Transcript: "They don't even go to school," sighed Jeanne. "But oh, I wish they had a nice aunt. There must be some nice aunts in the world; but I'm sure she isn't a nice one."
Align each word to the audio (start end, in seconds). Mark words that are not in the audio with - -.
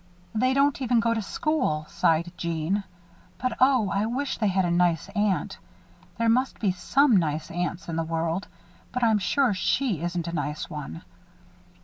"They 0.33 0.55
don't 0.55 0.81
even 0.81 0.99
go 0.99 1.13
to 1.13 1.21
school," 1.21 1.85
sighed 1.87 2.31
Jeanne. 2.35 2.85
"But 3.37 3.53
oh, 3.59 3.91
I 3.91 4.07
wish 4.07 4.39
they 4.39 4.47
had 4.47 4.65
a 4.65 4.71
nice 4.71 5.09
aunt. 5.09 5.59
There 6.17 6.27
must 6.27 6.59
be 6.59 6.71
some 6.71 7.17
nice 7.17 7.51
aunts 7.51 7.87
in 7.87 7.97
the 7.97 8.03
world; 8.03 8.47
but 8.91 9.03
I'm 9.03 9.19
sure 9.19 9.53
she 9.53 10.01
isn't 10.01 10.27
a 10.27 10.33
nice 10.33 10.67
one." 10.71 11.03